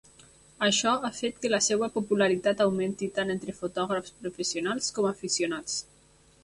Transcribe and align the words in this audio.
Això 0.67 0.93
ha 1.09 1.11
fet 1.17 1.37
que 1.43 1.51
la 1.51 1.59
seva 1.65 1.89
popularitat 1.97 2.65
augmenti 2.67 3.11
tant 3.19 3.35
entre 3.37 3.57
fotògrafs 3.61 4.19
professionals 4.25 4.93
com 4.99 5.13
aficionats. 5.15 5.81